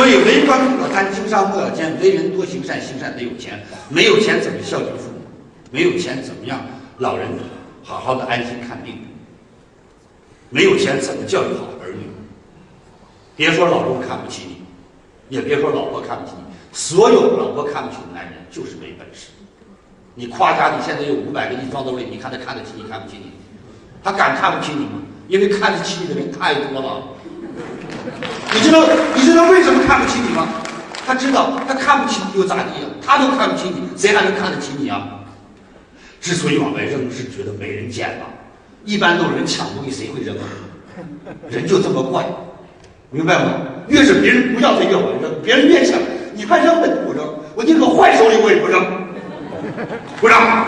[0.00, 3.60] 所以为官不可贪，经商不要奸，为人多行善，行善得有钱。
[3.90, 5.20] 没有钱怎么孝敬父母？
[5.70, 6.58] 没有钱怎么样
[6.96, 7.28] 老人
[7.82, 8.94] 好好的安心看病？
[10.48, 12.08] 没有钱怎么教育好儿女？
[13.36, 14.44] 别说老公看不起
[15.28, 16.44] 你，也别说老婆看不起你。
[16.72, 19.28] 所有老婆看不起的男人就是没本事。
[20.14, 23.32] 你夸家你现在有五百个亿装兜里，你看他看得起你看不起你？
[24.02, 25.02] 他敢看不起你吗？
[25.28, 27.02] 因为看得起你的人太多了。
[28.52, 28.82] 你知道
[29.14, 30.48] 你知道为什么看不起你吗？
[31.06, 32.88] 他知道他看不起你又咋地呀？
[33.04, 35.02] 他都看不起你，谁还能看得起你啊？
[36.20, 38.26] 之所以往外扔，是觉得没人捡了。
[38.84, 40.44] 一般都是人抢东西，谁会扔啊？
[41.48, 42.24] 人就这么怪，
[43.10, 43.52] 明白吗？
[43.88, 45.98] 越是别人不要，他越往扔；别人越抢，
[46.34, 47.26] 你还扔，我不扔。
[47.54, 48.80] 我宁可坏手里，我也不扔。
[50.20, 50.66] 鼓掌。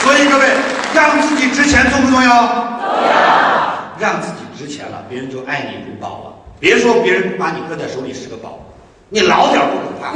[0.00, 0.46] 所以各位，
[0.94, 2.46] 让自己值钱重不重要？
[2.46, 3.16] 重要。
[3.98, 6.56] 让自己值钱了，别人就爱你如宝了。
[6.58, 8.66] 别说别人不把你搁在手里是个宝，
[9.10, 10.14] 你老点不可怕，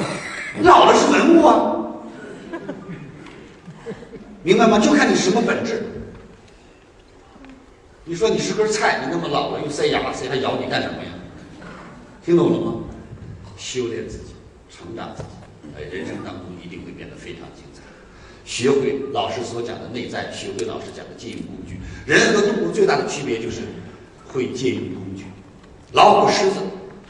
[0.63, 1.77] 老了是文物啊。
[4.43, 4.79] 明白吗？
[4.79, 5.83] 就看你什么本质。
[8.05, 11.11] 你说你是根菜，你那么老了又塞牙，谁还咬你干什么呀？
[12.25, 12.75] 听懂了吗？
[13.57, 14.33] 修炼自己，
[14.71, 15.29] 成长自己，
[15.77, 17.83] 哎，人生当中一定会变得非常精彩。
[18.47, 21.79] 学会老师所讲的内在，学会老师讲的经营工具。
[22.07, 23.61] 人和动物最大的区别就是
[24.33, 25.25] 会借用工具。
[25.93, 26.57] 老虎、狮子，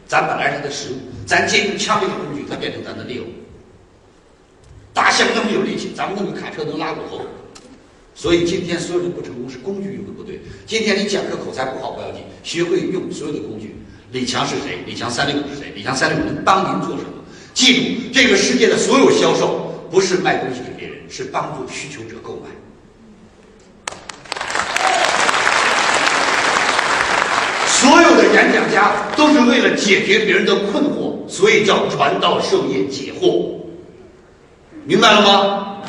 [0.07, 3.27] 咱本来是它的食物，咱借用枪这个工具，它变成咱的猎物。
[4.93, 7.21] 大象那么有力气，咱们弄个卡车能拉过头。
[8.15, 10.41] 所以今天所有人不成功是工具用的不对。
[10.67, 13.77] 今天你讲课口才不好不要紧，学会用所有的工具。
[14.13, 14.81] 李强是谁？
[14.87, 15.73] 李强三六五是谁？
[15.75, 17.11] 李强三六五能帮您做什么？
[17.55, 22.49] 记住，这个世界的所有销售不是卖东西给别人，是帮助需求者购买。
[27.67, 33.47] 所有的演讲家都是为了解决别人的困惑，所以叫传道授业解惑。
[34.85, 35.83] 明白了吗？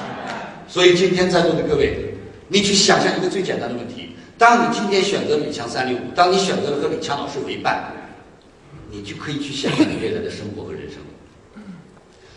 [0.68, 2.14] 所以今天在座的各位，
[2.48, 7.92] 你去想象一个最简单的问题：当你今天选择李强三六五，当你选择了和李强老师为伴，
[8.90, 10.98] 你就可以去想象你未来的生活和人生。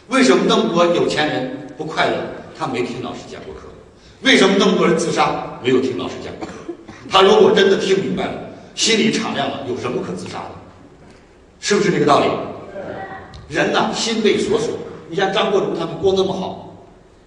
[0.09, 2.17] 为什么那么多有钱人不快乐？
[2.57, 3.63] 他没听老师讲过课。
[4.23, 5.59] 为什么那么多人自杀？
[5.63, 6.53] 没有听老师讲过课。
[7.11, 8.33] 他如果真的听明白了，
[8.75, 10.51] 心里敞亮了，有什么可自杀的？
[11.61, 12.27] 是不是这个道理？
[13.49, 14.71] 人呐，心被锁锁。
[15.09, 16.77] 你像张国荣他们过那么好，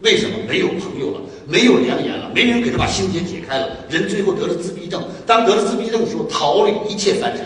[0.02, 3.78] 为什么没有朋友了，没有良言了，没人给他把心结解开了？
[3.90, 7.46] 人最后得了自闭症，当得了自闭症的时候，逃离一切凡尘，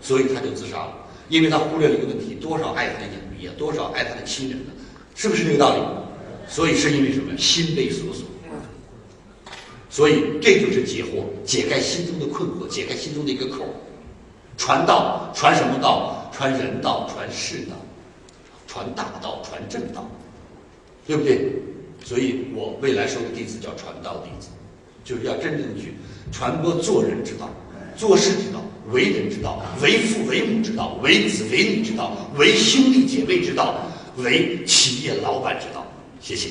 [0.00, 0.92] 所以他就自杀了，
[1.28, 4.72] 因为他忽略了一个问题：多少爱他的影迷啊，多少爱他的亲人呢？
[5.14, 5.82] 是不是这个道理？
[6.48, 7.36] 所以是因为什么？
[7.36, 8.25] 心被锁锁。
[9.96, 13.64] 所以这就是解惑，解开心中的困惑，解开心中的一个口。
[14.58, 16.30] 传道，传什么道？
[16.36, 17.74] 传人道，传世道。
[18.66, 20.06] 传大道，传正道，
[21.06, 21.50] 对不对？
[22.04, 24.48] 所以我未来收的弟子叫传道弟子，
[25.02, 25.94] 就是要真正的去
[26.30, 27.48] 传播做人之道、
[27.96, 33.80] 做事之道、为人之道、为父为母之道、为子为女之道、为兄弟姐妹之道、
[34.18, 35.86] 为企业老板之道。
[36.20, 36.50] 谢谢。